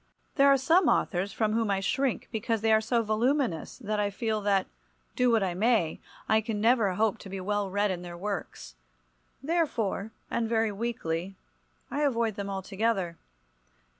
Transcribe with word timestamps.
There 0.33 0.47
are 0.47 0.57
some 0.57 0.87
authors 0.89 1.31
from 1.31 1.53
whom 1.53 1.69
I 1.69 1.79
shrink 1.79 2.27
because 2.31 2.61
they 2.61 2.73
are 2.73 2.81
so 2.81 3.03
voluminous 3.03 3.77
that 3.77 3.99
I 3.99 4.09
feel 4.09 4.41
that, 4.41 4.65
do 5.15 5.29
what 5.29 5.43
I 5.43 5.53
may, 5.53 5.99
I 6.27 6.41
can 6.41 6.59
never 6.59 6.93
hope 6.95 7.19
to 7.19 7.29
be 7.29 7.39
well 7.39 7.69
read 7.69 7.91
in 7.91 8.01
their 8.01 8.17
works. 8.17 8.73
Therefore, 9.43 10.09
and 10.31 10.49
very 10.49 10.71
weakly, 10.71 11.35
I 11.91 12.01
avoid 12.01 12.33
them 12.35 12.49
altogether. 12.49 13.15